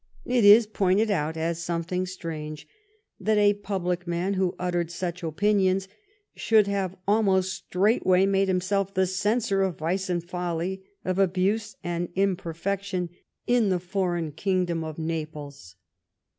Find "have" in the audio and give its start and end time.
6.65-6.97